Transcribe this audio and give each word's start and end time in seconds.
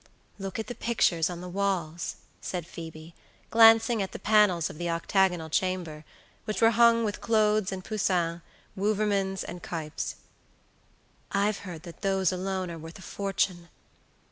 "Look 0.39 0.57
at 0.57 0.65
the 0.65 0.73
pictures 0.73 1.29
on 1.29 1.41
the 1.41 1.47
walls," 1.47 2.15
said 2.41 2.65
Phoebe, 2.65 3.13
glancing 3.51 4.01
at 4.01 4.13
the 4.13 4.17
panels 4.17 4.67
of 4.67 4.79
the 4.79 4.89
octagonal 4.89 5.47
chamber, 5.51 6.05
which 6.45 6.59
were 6.59 6.71
hung 6.71 7.03
with 7.05 7.21
Claudes 7.21 7.71
and 7.71 7.83
Poussins, 7.85 8.41
Wouvermans 8.75 9.43
and 9.43 9.61
Cuyps. 9.61 10.15
"I've 11.31 11.59
heard 11.59 11.83
that 11.83 12.01
those 12.01 12.31
alone 12.31 12.71
are 12.71 12.79
worth 12.79 12.97
a 12.97 13.03
fortune. 13.03 13.69